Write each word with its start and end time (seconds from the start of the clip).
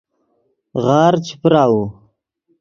غار 0.83 1.13
چے 1.25 1.33
بیراؤ 1.41 1.79